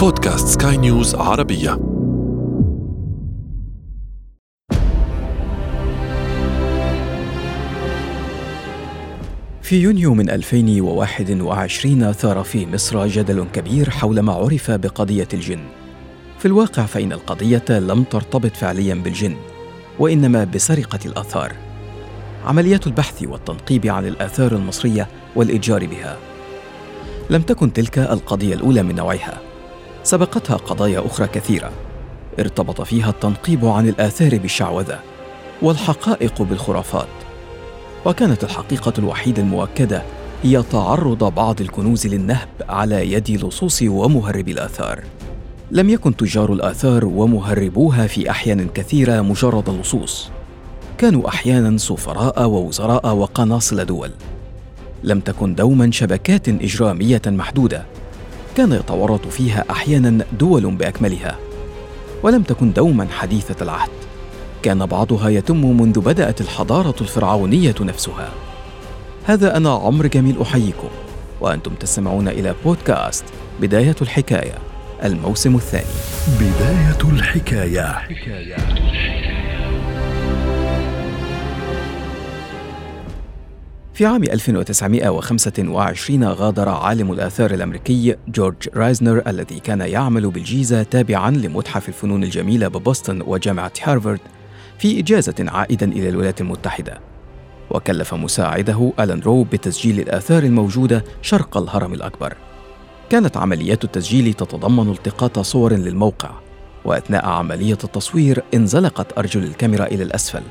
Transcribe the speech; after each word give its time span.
بودكاست 0.00 0.62
سكاي 0.62 0.76
نيوز 0.76 1.14
عربية 1.14 1.70
في 9.62 9.82
يونيو 9.82 10.14
من 10.14 10.30
2021 10.30 12.12
ثار 12.12 12.44
في 12.44 12.66
مصر 12.66 13.06
جدل 13.06 13.44
كبير 13.52 13.90
حول 13.90 14.20
ما 14.20 14.32
عرف 14.32 14.70
بقضية 14.70 15.28
الجن. 15.34 15.60
في 16.38 16.46
الواقع 16.46 16.86
فإن 16.86 17.12
القضية 17.12 17.64
لم 17.70 18.02
ترتبط 18.02 18.56
فعليا 18.56 18.94
بالجن، 18.94 19.36
وإنما 19.98 20.44
بسرقة 20.44 21.00
الآثار. 21.06 21.52
عمليات 22.44 22.86
البحث 22.86 23.22
والتنقيب 23.22 23.86
عن 23.86 24.06
الآثار 24.06 24.52
المصرية 24.52 25.08
والإتجار 25.36 25.86
بها. 25.86 26.16
لم 27.30 27.42
تكن 27.42 27.72
تلك 27.72 27.98
القضية 27.98 28.54
الأولى 28.54 28.82
من 28.82 28.94
نوعها. 28.94 29.49
سبقتها 30.04 30.56
قضايا 30.56 31.06
أخرى 31.06 31.26
كثيرة. 31.26 31.70
ارتبط 32.38 32.80
فيها 32.80 33.10
التنقيب 33.10 33.64
عن 33.64 33.88
الآثار 33.88 34.38
بالشعوذة 34.38 34.98
والحقائق 35.62 36.42
بالخرافات. 36.42 37.08
وكانت 38.06 38.44
الحقيقة 38.44 38.92
الوحيدة 38.98 39.42
المؤكدة 39.42 40.02
هي 40.42 40.62
تعرض 40.62 41.34
بعض 41.34 41.60
الكنوز 41.60 42.06
للنهب 42.06 42.48
على 42.68 43.12
يد 43.12 43.30
لصوص 43.30 43.82
ومهربي 43.82 44.52
الآثار. 44.52 45.04
لم 45.70 45.90
يكن 45.90 46.16
تجار 46.16 46.52
الآثار 46.52 47.04
ومهربوها 47.04 48.06
في 48.06 48.30
أحيان 48.30 48.68
كثيرة 48.68 49.20
مجرد 49.20 49.70
لصوص 49.70 50.30
كانوا 50.98 51.28
أحيانا 51.28 51.78
سفراء 51.78 52.48
ووزراء 52.48 53.14
وقناصل 53.14 53.84
دول. 53.84 54.10
لم 55.04 55.20
تكن 55.20 55.54
دوما 55.54 55.90
شبكات 55.90 56.48
إجرامية 56.48 57.22
محدودة. 57.26 57.86
كان 58.60 58.72
يتورط 58.72 59.26
فيها 59.26 59.64
أحيانا 59.70 60.24
دول 60.38 60.70
بأكملها 60.70 61.38
ولم 62.22 62.42
تكن 62.42 62.72
دوما 62.72 63.06
حديثة 63.10 63.62
العهد. 63.62 63.90
كان 64.62 64.86
بعضها 64.86 65.28
يتم 65.28 65.80
منذ 65.80 66.00
بدأت 66.00 66.40
الحضارة 66.40 66.94
الفرعونية 67.00 67.74
نفسها. 67.80 68.28
هذا 69.24 69.56
أنا 69.56 69.70
عمرو 69.70 70.08
جميل 70.08 70.40
أحييكم 70.42 70.88
وأنتم 71.40 71.74
تستمعون 71.74 72.28
إلى 72.28 72.54
بودكاست 72.64 73.24
بداية 73.60 73.96
الحكاية 74.02 74.54
الموسم 75.04 75.56
الثاني. 75.56 75.84
بداية 76.40 77.12
الحكاية. 77.12 77.98
في 84.00 84.06
عام 84.06 84.22
1925 84.22 86.24
غادر 86.24 86.68
عالم 86.68 87.12
الآثار 87.12 87.50
الأمريكي 87.50 88.16
جورج 88.28 88.68
رايزنر 88.74 89.22
الذي 89.26 89.60
كان 89.60 89.80
يعمل 89.80 90.30
بالجيزة 90.30 90.82
تابعا 90.82 91.30
لمتحف 91.30 91.88
الفنون 91.88 92.24
الجميلة 92.24 92.68
ببوسطن 92.68 93.28
وجامعة 93.28 93.72
هارفارد 93.82 94.20
في 94.78 95.00
إجازة 95.00 95.34
عائدا 95.40 95.92
إلى 95.92 96.08
الولايات 96.08 96.40
المتحدة. 96.40 97.00
وكلف 97.70 98.14
مساعده 98.14 98.92
ألان 99.00 99.20
رو 99.20 99.44
بتسجيل 99.44 100.00
الآثار 100.00 100.42
الموجودة 100.42 101.04
شرق 101.22 101.56
الهرم 101.56 101.94
الأكبر. 101.94 102.36
كانت 103.10 103.36
عمليات 103.36 103.84
التسجيل 103.84 104.34
تتضمن 104.34 104.90
التقاط 104.90 105.38
صور 105.38 105.72
للموقع 105.72 106.30
وأثناء 106.84 107.26
عملية 107.26 107.78
التصوير 107.84 108.42
انزلقت 108.54 109.18
أرجل 109.18 109.44
الكاميرا 109.44 109.86
إلى 109.86 110.02
الأسفل. 110.02 110.42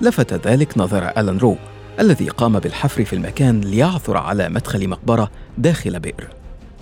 لفت 0.00 0.46
ذلك 0.46 0.78
نظر 0.78 1.12
ألان 1.18 1.38
رو 1.38 1.56
الذي 2.00 2.28
قام 2.28 2.58
بالحفر 2.58 3.04
في 3.04 3.12
المكان 3.12 3.60
ليعثر 3.60 4.16
على 4.16 4.48
مدخل 4.48 4.88
مقبرة 4.88 5.30
داخل 5.58 6.00
بئر. 6.00 6.28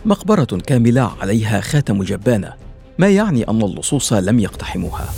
مقبرة 0.05 0.45
كاملة 0.67 1.13
عليها 1.21 1.61
خاتم 1.61 2.03
جبانة 2.03 2.53
ما 2.99 3.09
يعني 3.09 3.49
أن 3.49 3.63
اللصوص 3.63 4.13
لم 4.13 4.39
يقتحموها. 4.39 5.09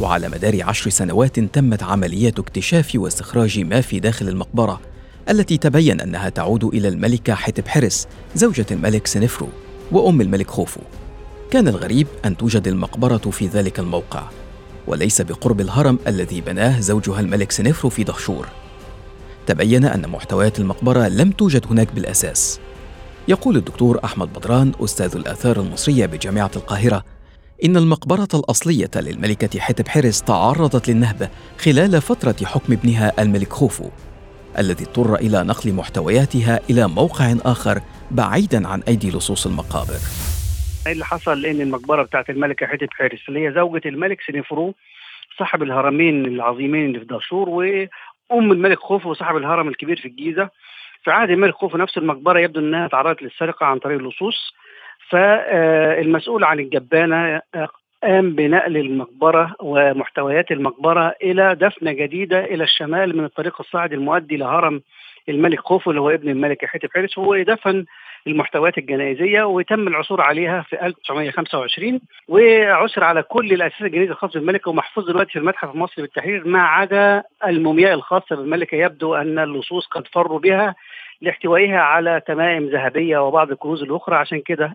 وعلى 0.00 0.28
مدار 0.28 0.62
عشر 0.62 0.90
سنوات 0.90 1.40
تمت 1.40 1.82
عمليات 1.82 2.38
اكتشاف 2.38 2.92
واستخراج 2.94 3.58
ما 3.60 3.80
في 3.80 4.00
داخل 4.00 4.28
المقبرة 4.28 4.80
التي 5.30 5.56
تبين 5.56 6.00
أنها 6.00 6.28
تعود 6.28 6.64
إلى 6.64 6.88
الملكة 6.88 7.34
حتبحرس 7.34 8.06
زوجة 8.34 8.66
الملك 8.70 9.06
سنفرو 9.06 9.48
وأم 9.92 10.20
الملك 10.20 10.50
خوفو. 10.50 10.80
كان 11.50 11.68
الغريب 11.68 12.06
أن 12.24 12.36
توجد 12.36 12.68
المقبرة 12.68 13.30
في 13.30 13.46
ذلك 13.46 13.78
الموقع 13.78 14.22
وليس 14.86 15.22
بقرب 15.22 15.60
الهرم 15.60 15.98
الذي 16.06 16.40
بناه 16.40 16.80
زوجها 16.80 17.20
الملك 17.20 17.52
سنفرو 17.52 17.90
في 17.90 18.04
دهشور. 18.04 18.48
تبين 19.46 19.84
أن 19.84 20.08
محتويات 20.08 20.58
المقبرة 20.58 21.08
لم 21.08 21.30
توجد 21.30 21.66
هناك 21.66 21.92
بالأساس. 21.92 22.60
يقول 23.28 23.56
الدكتور 23.56 24.00
أحمد 24.04 24.32
بدران 24.32 24.72
أستاذ 24.80 25.16
الآثار 25.16 25.60
المصرية 25.60 26.06
بجامعة 26.06 26.50
القاهرة 26.56 27.04
إن 27.64 27.76
المقبرة 27.76 28.28
الأصلية 28.34 28.90
للملكة 28.96 29.60
حتبحرس 29.60 30.22
تعرضت 30.22 30.88
للنهب 30.88 31.30
خلال 31.58 32.02
فترة 32.02 32.46
حكم 32.46 32.72
ابنها 32.72 33.22
الملك 33.22 33.52
خوفو 33.52 33.90
الذي 34.58 34.84
اضطر 34.84 35.14
إلى 35.14 35.42
نقل 35.42 35.72
محتوياتها 35.72 36.60
إلى 36.70 36.88
موقع 36.88 37.34
آخر 37.44 37.80
بعيدا 38.10 38.68
عن 38.68 38.82
أيدي 38.88 39.10
لصوص 39.10 39.46
المقابر. 39.46 39.98
اللي 40.86 41.04
حصل؟ 41.04 41.46
إن 41.46 41.60
المقبرة 41.60 42.02
بتاعت 42.02 42.30
الملكة 42.30 42.66
حتبحرس 42.66 43.20
اللي 43.28 43.46
هي 43.48 43.52
زوجة 43.52 43.82
الملك 43.86 44.18
سنفرو 44.26 44.74
صاحب 45.38 45.62
الهرمين 45.62 46.26
العظيمين 46.26 46.86
اللي 46.86 46.98
في 46.98 47.04
دهشور 47.04 47.48
أم 48.32 48.52
الملك 48.52 48.78
خوفو 48.78 49.10
وصاحب 49.10 49.36
الهرم 49.36 49.68
الكبير 49.68 49.96
في 49.96 50.08
الجيزة. 50.08 50.48
في 51.04 51.10
عهد 51.10 51.30
الملك 51.30 51.54
خوفو 51.54 51.76
نفس 51.76 51.98
المقبرة 51.98 52.38
يبدو 52.40 52.60
إنها 52.60 52.88
تعرضت 52.88 53.22
للسرقة 53.22 53.66
عن 53.66 53.78
طريق 53.78 53.98
اللصوص. 53.98 54.54
فالمسؤول 55.08 56.44
عن 56.44 56.60
الجبانة 56.60 57.40
قام 58.02 58.30
بنقل 58.34 58.76
المقبرة 58.76 59.54
ومحتويات 59.60 60.50
المقبرة 60.50 61.14
إلى 61.22 61.54
دفنة 61.54 61.92
جديدة 61.92 62.44
إلى 62.44 62.64
الشمال 62.64 63.16
من 63.16 63.24
الطريق 63.24 63.60
الصاعد 63.60 63.92
المؤدي 63.92 64.36
لهرم 64.36 64.82
الملك 65.28 65.60
خوفو 65.60 65.90
اللي 65.90 66.00
هو 66.00 66.10
ابن 66.10 66.28
الملك 66.28 66.64
حتب 66.64 66.88
حارس 66.94 67.18
هو 67.18 67.42
دفن 67.42 67.84
المحتويات 68.26 68.78
الجنائزية 68.78 69.42
وتم 69.42 69.88
العثور 69.88 70.20
عليها 70.20 70.62
في 70.62 70.86
1925 70.86 72.00
وعثر 72.28 73.04
على 73.04 73.22
كل 73.22 73.52
الاساس 73.52 73.82
الجنائزي 73.82 74.12
الخاص 74.12 74.32
بالملكة 74.32 74.70
ومحفوظ 74.70 75.06
دلوقتي 75.06 75.30
في 75.32 75.38
المتحف 75.38 75.74
المصري 75.74 76.02
بالتحرير 76.02 76.48
ما 76.48 76.62
عدا 76.62 77.22
المومياء 77.46 77.94
الخاصة 77.94 78.36
بالملكة 78.36 78.74
يبدو 78.74 79.14
أن 79.14 79.38
اللصوص 79.38 79.86
قد 79.86 80.06
فروا 80.06 80.38
بها 80.38 80.74
لاحتوائها 81.22 81.78
على 81.78 82.22
تمائم 82.26 82.68
ذهبية 82.68 83.18
وبعض 83.18 83.50
الكنوز 83.50 83.82
الأخرى 83.82 84.16
عشان 84.16 84.40
كده 84.46 84.72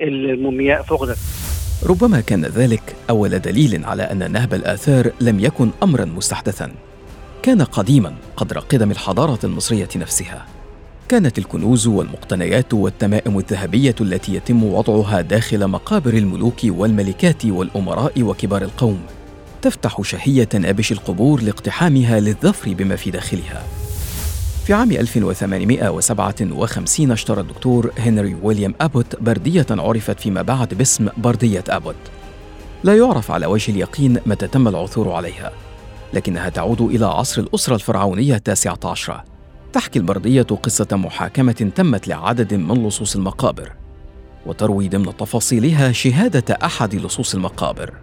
المومياء 0.00 0.82
فقدت. 0.82 1.18
ربما 1.90 2.20
كان 2.20 2.44
ذلك 2.44 2.96
أول 3.10 3.30
دليل 3.30 3.84
على 3.84 4.02
أن 4.02 4.32
نهب 4.32 4.54
الآثار 4.54 5.04
لم 5.20 5.40
يكن 5.40 5.70
امرا 5.82 6.04
مستحدثا. 6.04 6.74
كان 7.42 7.62
قديما 7.62 8.12
قدر 8.36 8.58
قدم 8.58 8.90
الحضارة 8.90 9.38
المصرية 9.44 9.88
نفسها. 9.96 10.46
كانت 11.08 11.38
الكنوز 11.38 11.86
والمقتنيات 11.86 12.74
والتمائم 12.74 13.38
الذهبية 13.38 13.94
التي 14.00 14.34
يتم 14.34 14.64
وضعها 14.64 15.20
داخل 15.20 15.66
مقابر 15.66 16.14
الملوك 16.14 16.60
والملكات 16.64 17.46
والأمراء 17.46 18.22
وكبار 18.22 18.62
القوم 18.62 19.00
تفتح 19.62 20.02
شهية 20.02 20.48
ابش 20.54 20.92
القبور 20.92 21.42
لاقتحامها 21.42 22.20
للظفر 22.20 22.74
بما 22.74 22.96
في 22.96 23.10
داخلها. 23.10 23.62
في 24.66 24.72
عام 24.72 24.92
1857 24.92 27.10
اشترى 27.10 27.40
الدكتور 27.40 27.92
هنري 27.98 28.36
ويليام 28.42 28.74
أبوت 28.80 29.16
بردية 29.20 29.66
عرفت 29.70 30.20
فيما 30.20 30.42
بعد 30.42 30.74
باسم 30.74 31.08
بردية 31.16 31.64
أبوت. 31.68 31.96
لا 32.84 32.96
يعرف 32.96 33.30
على 33.30 33.46
وجه 33.46 33.70
اليقين 33.70 34.20
متى 34.26 34.46
تم 34.46 34.68
العثور 34.68 35.12
عليها، 35.12 35.52
لكنها 36.12 36.48
تعود 36.48 36.80
إلى 36.80 37.06
عصر 37.06 37.42
الأسرة 37.42 37.74
الفرعونية 37.74 38.36
التاسعة 38.36 38.78
عشرة. 38.84 39.37
تحكي 39.72 39.98
البردية 39.98 40.42
قصة 40.42 40.96
محاكمة 40.96 41.52
تمت 41.52 42.08
لعدد 42.08 42.54
من 42.54 42.86
لصوص 42.86 43.16
المقابر 43.16 43.72
وتروي 44.46 44.88
ضمن 44.88 45.16
تفاصيلها 45.16 45.92
شهادة 45.92 46.58
أحد 46.64 46.94
لصوص 46.94 47.34
المقابر. 47.34 47.94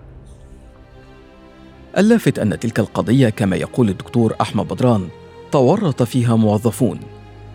اللافت 1.98 2.40
أن 2.40 2.60
تلك 2.60 2.80
القضية 2.80 3.30
كما 3.30 3.56
يقول 3.56 3.90
الدكتور 3.90 4.36
أحمد 4.42 4.68
بدران 4.68 5.10
تورط 5.52 6.04
فيها 6.04 6.36
موظفون 6.36 7.00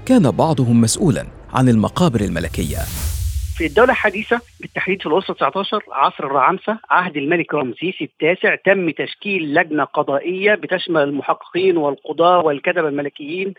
كان 0.07 0.31
بعضهم 0.31 0.81
مسؤولا 0.81 1.27
عن 1.53 1.69
المقابر 1.69 2.21
الملكية. 2.21 2.79
في 3.57 3.67
الدولة 3.67 3.91
الحديثة 3.91 4.41
بالتحديد 4.61 5.03
في 5.03 5.07
الأسرة 5.07 5.35
19 5.35 5.83
عصر 5.93 6.25
الرعامسة 6.25 6.79
عهد 6.91 7.17
الملك 7.17 7.55
رمسيس 7.55 7.95
التاسع 8.01 8.55
تم 8.55 8.91
تشكيل 8.91 9.55
لجنة 9.55 9.85
قضائية 9.85 10.55
بتشمل 10.55 11.03
المحققين 11.03 11.77
والقضاة 11.77 12.39
والكتبة 12.39 12.89
الملكيين 12.89 13.55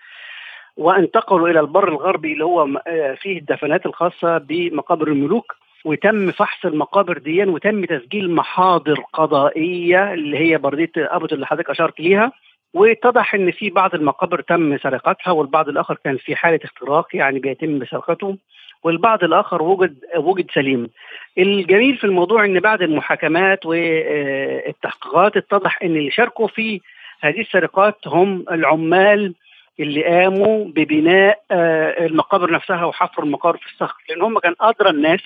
وانتقلوا 0.82 1.50
إلى 1.50 1.60
البر 1.60 1.88
الغربي 1.88 2.34
اللي 2.34 2.46
هو 2.46 2.68
آه، 2.88 3.14
فيه 3.14 3.38
الدفنات 3.38 3.86
الخاصة 3.86 4.38
بمقابر 4.38 5.08
الملوك. 5.08 5.56
وتم 5.86 6.32
فحص 6.32 6.66
المقابر 6.66 7.18
دي 7.18 7.44
وتم 7.44 7.86
تسجيل 7.86 8.32
محاضر 8.32 9.00
قضائية 9.14 10.14
اللي 10.14 10.38
هي 10.38 10.58
برديه 10.58 10.92
ابوت 10.98 11.34
اللي 11.34 11.46
حضرتك 11.48 11.70
أشرت 11.70 12.00
ليها. 12.00 12.32
واتضح 12.74 13.36
إن 13.36 13.52
في 13.52 13.70
بعض 13.70 13.96
المقابر 13.96 14.42
تم 14.42 14.78
سرقتها 14.78 15.32
والبعض 15.32 15.70
الآخر 15.70 15.98
كان 16.04 16.18
في 16.18 16.36
حالة 16.36 16.60
اختراق 16.64 17.08
يعني 17.16 17.40
بيتم 17.40 17.86
سرقته. 17.86 18.38
والبعض 18.84 19.24
الآخر 19.24 19.62
وجد 19.64 19.96
وجد 20.18 20.52
سليم. 20.54 20.90
الجميل 21.38 21.98
في 21.98 22.04
الموضوع 22.04 22.46
إن 22.46 22.60
بعد 22.60 22.82
المحاكمات 22.82 23.66
والتحقيقات 23.66 25.38
اتضح 25.38 25.84
إن 25.84 25.96
اللي 25.96 26.12
شاركوا 26.12 26.48
في 26.48 26.82
هذه 27.22 27.42
السرقات 27.42 27.98
هم 28.08 28.46
العمال 28.52 29.34
اللي 29.80 30.04
قاموا 30.04 30.66
ببناء 30.66 31.40
آه، 31.52 32.06
المقابر 32.06 32.52
نفسها 32.52 32.86
وحفر 32.86 33.24
المقابر 33.24 33.58
في 33.58 33.66
الصخر 33.74 34.04
لأن 34.10 34.22
هم 34.22 34.40
كان 34.40 34.56
أدرى 34.62 34.90
الناس 34.90 35.20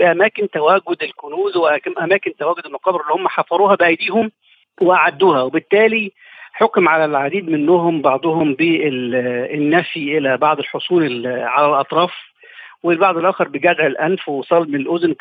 بأماكن 0.00 0.50
تواجد 0.50 1.02
الكنوز 1.02 1.56
وأماكن 1.56 2.36
تواجد 2.36 2.66
المقابر 2.66 3.00
اللي 3.00 3.12
هم 3.12 3.28
حفروها 3.28 3.74
بأيديهم 3.74 4.30
وأعدوها. 4.80 5.42
وبالتالي 5.42 6.12
حكم 6.52 6.88
على 6.88 7.04
العديد 7.04 7.48
منهم 7.50 8.02
بعضهم 8.02 8.54
بالنفي 8.54 10.18
إلى 10.18 10.36
بعض 10.36 10.58
الحصول 10.58 11.26
على 11.26 11.66
الأطراف 11.66 12.12
والبعض 12.82 13.16
الآخر 13.16 13.48
بجدع 13.48 13.86
الأنف 13.86 14.28
وصلب 14.28 14.74
الأذن 14.74 15.14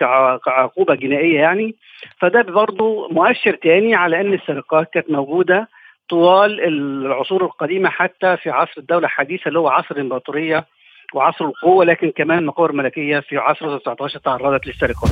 كعقوبة 0.46 0.96
جنائية 0.96 1.40
يعني. 1.40 1.76
فده 2.18 2.42
برضه 2.42 3.08
مؤشر 3.12 3.56
تاني 3.56 3.96
على 3.96 4.22
إن 4.22 4.34
السرقات 4.34 4.90
كانت 4.94 5.10
موجودة 5.10 5.68
طوال 6.10 6.60
العصور 6.68 7.46
القديمة 7.46 7.90
حتى 7.90 8.38
في 8.38 8.50
عصر 8.50 8.74
الدولة 8.78 9.06
الحديثة 9.06 9.48
اللي 9.48 9.60
هو 9.60 9.68
عصر 9.68 9.96
الإمبراطورية 9.96 10.66
وعصر 11.14 11.46
القوة 11.46 11.86
لكن 11.86 12.12
كمان 12.12 12.46
مقابر 12.46 12.72
ملكيه 12.72 13.20
في 13.20 13.38
عصر 13.38 13.78
19 13.78 14.20
تعرضت 14.20 14.68
للسرقات. 14.68 15.12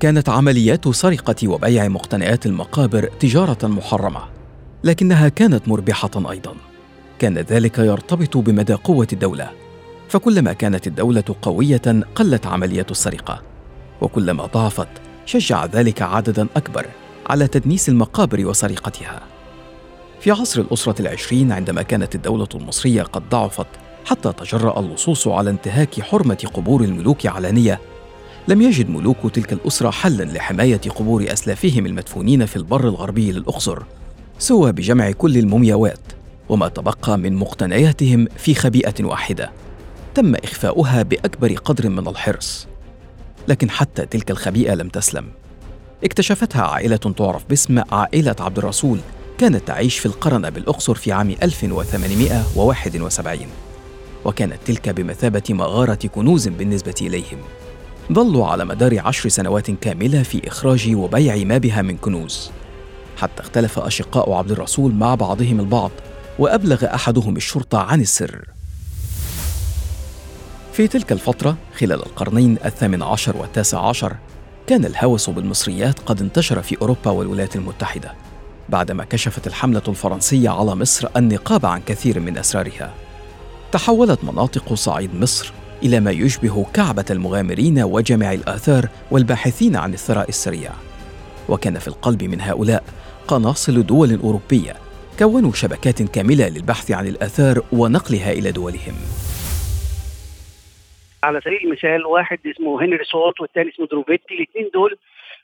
كانت 0.00 0.28
عمليات 0.28 0.88
سرقة 0.88 1.48
وبيع 1.48 1.88
مقتنيات 1.88 2.46
المقابر 2.46 3.02
تجارة 3.02 3.66
محرمة 3.66 4.20
لكنها 4.84 5.28
كانت 5.28 5.68
مربحة 5.68 6.30
أيضا. 6.30 6.54
كان 7.18 7.38
ذلك 7.38 7.78
يرتبط 7.78 8.36
بمدى 8.36 8.74
قوة 8.74 9.06
الدولة. 9.12 9.50
فكلما 10.08 10.52
كانت 10.52 10.86
الدولة 10.86 11.24
قوية 11.42 12.02
قلت 12.14 12.46
عمليات 12.46 12.90
السرقة. 12.90 13.42
وكلما 14.00 14.46
ضعفت 14.46 15.11
شجع 15.26 15.66
ذلك 15.66 16.02
عددا 16.02 16.46
أكبر 16.56 16.86
على 17.26 17.48
تدنيس 17.48 17.88
المقابر 17.88 18.46
وسرقتها. 18.46 19.20
في 20.20 20.30
عصر 20.30 20.60
الأسرة 20.60 21.02
العشرين 21.02 21.52
عندما 21.52 21.82
كانت 21.82 22.14
الدولة 22.14 22.48
المصرية 22.54 23.02
قد 23.02 23.22
ضعفت 23.30 23.66
حتى 24.04 24.32
تجرأ 24.32 24.80
اللصوص 24.80 25.28
على 25.28 25.50
انتهاك 25.50 26.00
حرمة 26.00 26.48
قبور 26.54 26.84
الملوك 26.84 27.26
علانية 27.26 27.80
لم 28.48 28.62
يجد 28.62 28.90
ملوك 28.90 29.16
تلك 29.32 29.52
الأسرة 29.52 29.90
حلا 29.90 30.24
لحماية 30.24 30.80
قبور 30.96 31.32
أسلافهم 31.32 31.86
المدفونين 31.86 32.46
في 32.46 32.56
البر 32.56 32.88
الغربي 32.88 33.32
للاقصر 33.32 33.82
سوى 34.38 34.72
بجمع 34.72 35.10
كل 35.10 35.38
المومياوات 35.38 36.12
وما 36.48 36.68
تبقى 36.68 37.18
من 37.18 37.34
مقتنياتهم 37.34 38.28
في 38.36 38.54
خبيئة 38.54 39.04
واحدة 39.04 39.52
تم 40.14 40.34
إخفاؤها 40.34 41.02
بأكبر 41.02 41.54
قدر 41.54 41.88
من 41.88 42.08
الحرص. 42.08 42.71
لكن 43.48 43.70
حتى 43.70 44.06
تلك 44.06 44.30
الخبيئة 44.30 44.74
لم 44.74 44.88
تسلم. 44.88 45.28
اكتشفتها 46.04 46.62
عائلة 46.62 46.96
تعرف 46.96 47.44
باسم 47.48 47.82
عائلة 47.92 48.36
عبد 48.40 48.58
الرسول 48.58 48.98
كانت 49.38 49.68
تعيش 49.68 49.98
في 49.98 50.06
القرنه 50.06 50.48
بالأقصر 50.48 50.94
في 50.94 51.12
عام 51.12 51.36
1871 51.42 53.46
وكانت 54.24 54.58
تلك 54.66 54.88
بمثابة 54.88 55.42
مغارة 55.50 56.06
كنوز 56.06 56.48
بالنسبة 56.48 56.94
إليهم. 57.00 57.38
ظلوا 58.12 58.46
على 58.46 58.64
مدار 58.64 59.00
عشر 59.00 59.28
سنوات 59.28 59.70
كاملة 59.70 60.22
في 60.22 60.48
إخراج 60.48 60.94
وبيع 60.94 61.36
ما 61.36 61.58
بها 61.58 61.82
من 61.82 61.96
كنوز. 61.96 62.50
حتى 63.16 63.42
اختلف 63.42 63.78
أشقاء 63.78 64.32
عبد 64.32 64.50
الرسول 64.50 64.94
مع 64.94 65.14
بعضهم 65.14 65.60
البعض 65.60 65.90
وأبلغ 66.38 66.94
أحدهم 66.94 67.36
الشرطة 67.36 67.78
عن 67.78 68.00
السر. 68.00 68.44
في 70.72 70.88
تلك 70.88 71.12
الفترة 71.12 71.56
خلال 71.78 71.92
القرنين 71.92 72.58
الثامن 72.64 73.02
عشر 73.02 73.36
والتاسع 73.36 73.88
عشر 73.88 74.16
كان 74.66 74.84
الهوس 74.84 75.30
بالمصريات 75.30 75.98
قد 75.98 76.20
انتشر 76.20 76.62
في 76.62 76.76
أوروبا 76.82 77.10
والولايات 77.10 77.56
المتحدة 77.56 78.12
بعدما 78.68 79.04
كشفت 79.04 79.46
الحملة 79.46 79.82
الفرنسية 79.88 80.50
على 80.50 80.74
مصر 80.74 81.08
النقاب 81.16 81.66
عن 81.66 81.80
كثير 81.80 82.20
من 82.20 82.38
أسرارها 82.38 82.94
تحولت 83.72 84.24
مناطق 84.24 84.74
صعيد 84.74 85.14
مصر 85.14 85.52
إلى 85.82 86.00
ما 86.00 86.10
يشبه 86.10 86.66
كعبة 86.74 87.04
المغامرين 87.10 87.82
وجمع 87.82 88.32
الآثار 88.32 88.88
والباحثين 89.10 89.76
عن 89.76 89.94
الثراء 89.94 90.28
السريع 90.28 90.70
وكان 91.48 91.78
في 91.78 91.88
القلب 91.88 92.22
من 92.24 92.40
هؤلاء 92.40 92.82
قناصل 93.28 93.86
دول 93.86 94.18
أوروبية 94.22 94.74
كونوا 95.18 95.52
شبكات 95.52 96.02
كاملة 96.02 96.48
للبحث 96.48 96.90
عن 96.90 97.06
الآثار 97.06 97.62
ونقلها 97.72 98.32
إلى 98.32 98.52
دولهم. 98.52 98.94
على 101.22 101.40
سبيل 101.40 101.64
المثال 101.64 102.06
واحد 102.06 102.38
اسمه 102.46 102.82
هنري 102.84 103.04
سوت 103.04 103.40
والثاني 103.40 103.70
اسمه 103.70 103.86
دروفيتي 103.86 104.34
الاثنين 104.34 104.70
دول 104.74 104.96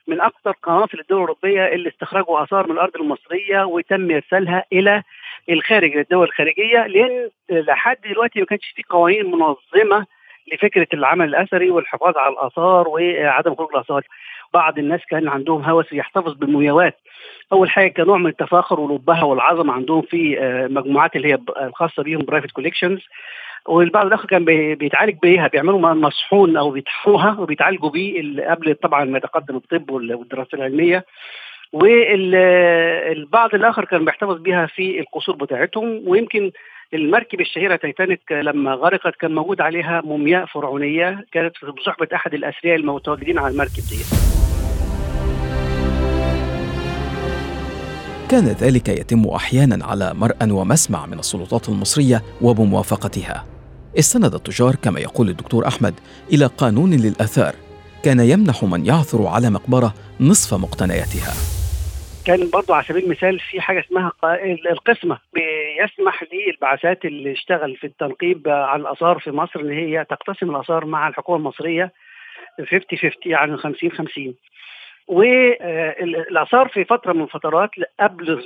من 0.06 0.20
أكثر 0.20 0.50
قناصل 0.62 0.98
الدول 1.00 1.18
الأوروبية 1.18 1.66
اللي 1.66 1.88
استخرجوا 1.88 2.42
آثار 2.42 2.66
من 2.66 2.72
الأرض 2.72 2.96
المصرية 2.96 3.64
وتم 3.64 4.10
إرسالها 4.10 4.64
إلى 4.72 5.02
الخارج 5.50 5.96
للدول 5.96 6.26
الخارجية 6.26 6.86
لأن 6.86 7.30
لحد 7.50 7.96
دلوقتي 8.10 8.40
ما 8.40 8.46
كانش 8.46 8.72
في 8.76 8.82
قوانين 8.90 9.26
منظمة 9.30 10.06
لفكرة 10.52 10.86
العمل 10.94 11.28
الأثري 11.28 11.70
والحفاظ 11.70 12.16
على 12.16 12.32
الآثار 12.32 12.88
وعدم 12.88 13.54
خروج 13.54 13.68
الآثار. 13.74 14.02
بعض 14.54 14.78
الناس 14.78 15.00
كان 15.10 15.28
عندهم 15.28 15.62
هوس 15.62 15.92
يحتفظ 15.92 16.34
بالمومياوات 16.34 16.98
أول 17.52 17.70
حاجة 17.70 17.88
كنوع 17.88 18.18
من 18.18 18.26
التفاخر 18.26 18.80
والأبهة 18.80 19.24
والعظمة 19.24 19.72
عندهم 19.72 20.02
في 20.02 20.40
آه، 20.40 20.66
مجموعات 20.66 21.16
اللي 21.16 21.28
هي 21.32 21.38
الخاصة 21.62 22.02
بيهم 22.02 22.20
private 22.24 22.50
collections 22.50 23.00
والبعض 23.66 24.06
الآخر 24.06 24.26
كان 24.26 24.44
بيتعالج 24.74 25.16
بيها 25.22 25.48
بيعملوا 25.48 25.94
مصحون 25.94 26.56
أو 26.56 26.70
بيطحنوها 26.70 27.40
وبيتعالجوا 27.40 27.90
بيه 27.90 28.44
قبل 28.50 28.74
طبعا 28.74 29.04
ما 29.04 29.18
يتقدم 29.18 29.56
الطب 29.56 29.90
والدراسة 29.90 30.48
العلمية 30.54 31.04
والبعض 31.72 33.54
الآخر 33.54 33.84
كان 33.84 34.04
بيحتفظ 34.04 34.40
بيها 34.40 34.66
في 34.66 35.00
القصور 35.00 35.36
بتاعتهم 35.36 36.02
ويمكن 36.06 36.50
المركب 36.94 37.40
الشهيرة 37.40 37.76
تايتانيك 37.76 38.32
لما 38.32 38.74
غرقت 38.74 39.16
كان 39.16 39.34
موجود 39.34 39.60
عليها 39.60 40.02
مومياء 40.04 40.46
فرعونية 40.46 41.24
كانت 41.32 41.64
بصحبه 41.64 42.08
أحد 42.14 42.34
الأثرياء 42.34 42.76
المتواجدين 42.76 43.38
على 43.38 43.52
المركب 43.52 43.82
دي. 43.90 44.04
كان 48.30 48.44
ذلك 48.44 48.88
يتم 48.88 49.28
أحيانا 49.28 49.86
على 49.86 50.14
مرأى 50.14 50.50
ومسمع 50.50 51.06
من 51.06 51.18
السلطات 51.18 51.68
المصرية 51.68 52.22
وبموافقتها. 52.42 53.44
استند 53.98 54.34
التجار 54.34 54.74
كما 54.84 55.00
يقول 55.00 55.28
الدكتور 55.28 55.66
أحمد 55.66 55.94
إلى 56.32 56.46
قانون 56.46 56.90
للآثار. 56.90 57.54
كان 58.04 58.20
يمنح 58.20 58.64
من 58.64 58.86
يعثر 58.86 59.26
على 59.26 59.50
مقبرة 59.50 59.94
نصف 60.20 60.54
مقتنياتها. 60.54 61.32
كان 62.26 62.50
برضو 62.50 62.72
على 62.72 62.84
سبيل 62.84 63.04
المثال 63.04 63.40
في 63.40 63.60
حاجة 63.60 63.80
اسمها 63.80 64.12
القسمة. 64.72 65.18
بيسمح 65.34 66.24
للبعثات 66.32 67.04
اللي 67.04 67.32
اشتغل 67.32 67.76
في 67.76 67.86
التنقيب 67.86 68.48
على 68.48 68.82
الآثار 68.82 69.18
في 69.18 69.30
مصر 69.30 69.60
إن 69.60 69.70
هي 69.70 70.04
تقتسم 70.10 70.50
الآثار 70.50 70.84
مع 70.84 71.08
الحكومة 71.08 71.38
المصرية 71.38 71.92
50 72.58 72.80
50 72.98 73.10
يعني 73.26 73.56
50 73.56 73.90
50 73.90 74.34
والآثار 75.08 76.68
في 76.68 76.84
فترة 76.84 77.12
من 77.12 77.22
الفترات 77.22 77.70
قبل 78.00 78.42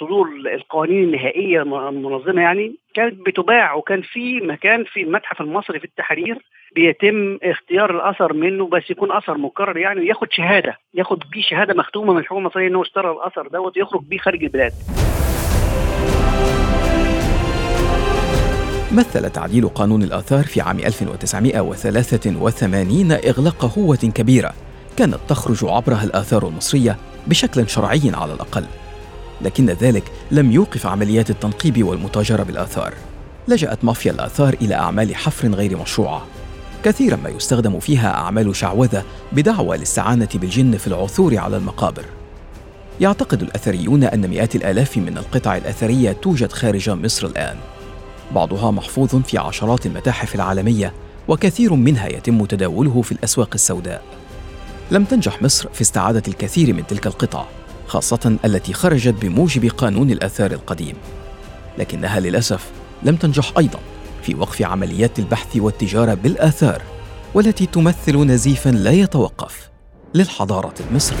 صدور 0.00 0.28
القوانين 0.54 1.04
النهائية 1.04 1.62
المنظمة 1.62 2.42
يعني 2.42 2.74
كانت 2.94 3.26
بتباع 3.26 3.74
وكان 3.74 4.02
في 4.02 4.40
مكان 4.40 4.84
في 4.84 5.02
المتحف 5.02 5.40
المصري 5.40 5.78
في 5.78 5.84
التحرير 5.84 6.38
بيتم 6.74 7.38
اختيار 7.42 7.96
الأثر 7.96 8.32
منه 8.32 8.66
بس 8.66 8.90
يكون 8.90 9.12
أثر 9.12 9.38
مكرر 9.38 9.76
يعني 9.76 10.00
وياخد 10.00 10.28
شهادة 10.30 10.78
ياخد 10.94 11.22
بيه 11.32 11.42
شهادة 11.42 11.74
مختومة 11.74 12.12
من 12.12 12.18
الحكومة 12.18 12.40
المصرية 12.40 12.68
إنه 12.68 12.82
اشترى 12.82 13.10
الأثر 13.10 13.48
دوت 13.48 13.76
يخرج 13.76 14.02
بيه 14.08 14.18
خارج 14.18 14.44
البلاد. 14.44 14.72
مثل 18.92 19.30
تعديل 19.30 19.68
قانون 19.68 20.02
الآثار 20.02 20.44
في 20.44 20.60
عام 20.60 20.78
1983 20.78 23.12
إغلاق 23.12 23.64
هوة 23.78 24.12
كبيرة 24.14 24.65
كانت 24.96 25.18
تخرج 25.28 25.64
عبرها 25.64 26.04
الآثار 26.04 26.48
المصرية 26.48 26.96
بشكل 27.26 27.68
شرعي 27.68 28.10
على 28.14 28.32
الأقل 28.32 28.64
لكن 29.40 29.70
ذلك 29.70 30.04
لم 30.30 30.52
يوقف 30.52 30.86
عمليات 30.86 31.30
التنقيب 31.30 31.84
والمتاجرة 31.84 32.42
بالآثار. 32.42 32.94
لجأت 33.48 33.84
مافيا 33.84 34.12
الآثار 34.12 34.54
إلى 34.60 34.74
أعمال 34.74 35.16
حفر 35.16 35.48
غير 35.48 35.78
مشروعة. 35.78 36.26
كثيرا 36.84 37.16
ما 37.16 37.28
يستخدم 37.28 37.80
فيها 37.80 38.14
أعمال 38.14 38.56
شعوذة 38.56 39.04
بدعوى 39.32 39.76
الاستعانة 39.76 40.28
بالجن 40.34 40.76
في 40.76 40.86
العثور 40.86 41.38
على 41.38 41.56
المقابر. 41.56 42.04
يعتقد 43.00 43.42
الأثريون 43.42 44.04
أن 44.04 44.28
مئات 44.28 44.56
الآلاف 44.56 44.96
من 44.96 45.18
القطع 45.18 45.56
الأثرية 45.56 46.12
توجد 46.12 46.52
خارج 46.52 46.90
مصر 46.90 47.26
الآن. 47.26 47.56
بعضها 48.34 48.70
محفوظ 48.70 49.16
في 49.16 49.38
عشرات 49.38 49.86
المتاحف 49.86 50.34
العالمية 50.34 50.92
وكثير 51.28 51.74
منها 51.74 52.08
يتم 52.08 52.44
تداوله 52.44 53.02
في 53.02 53.12
الأسواق 53.12 53.50
السوداء. 53.54 54.02
لم 54.90 55.04
تنجح 55.04 55.42
مصر 55.42 55.68
في 55.72 55.80
استعادة 55.80 56.22
الكثير 56.28 56.74
من 56.74 56.86
تلك 56.86 57.06
القطع 57.06 57.44
خاصة 57.86 58.36
التي 58.44 58.72
خرجت 58.72 59.14
بموجب 59.14 59.70
قانون 59.70 60.10
الآثار 60.10 60.50
القديم 60.50 60.94
لكنها 61.78 62.20
للأسف 62.20 62.70
لم 63.02 63.16
تنجح 63.16 63.52
أيضا 63.58 63.78
في 64.22 64.34
وقف 64.34 64.62
عمليات 64.62 65.18
البحث 65.18 65.56
والتجارة 65.56 66.14
بالآثار 66.14 66.82
والتي 67.34 67.66
تمثل 67.66 68.16
نزيفا 68.18 68.70
لا 68.70 68.90
يتوقف 68.90 69.70
للحضارة 70.14 70.74
المصرية 70.90 71.18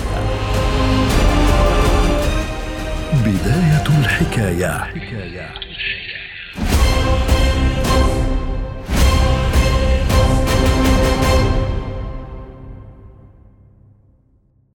بداية 3.24 3.98
الحكاية, 4.00 4.78
حكاية. 4.78 5.65